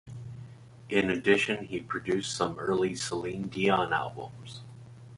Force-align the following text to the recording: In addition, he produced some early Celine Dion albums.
In 0.89 1.11
addition, 1.11 1.65
he 1.67 1.79
produced 1.79 2.35
some 2.35 2.57
early 2.57 2.95
Celine 2.95 3.49
Dion 3.49 3.93
albums. 3.93 4.61